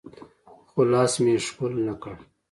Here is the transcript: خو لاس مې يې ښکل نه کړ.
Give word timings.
خو 0.69 0.79
لاس 0.91 1.13
مې 1.23 1.31
يې 1.37 1.43
ښکل 1.45 1.73
نه 1.87 1.93
کړ. 2.01 2.13